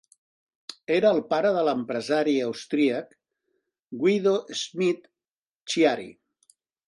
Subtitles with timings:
[0.93, 3.13] Era el pare de l'empresari austríac
[4.05, 6.11] Guido Schmidt-Chiari.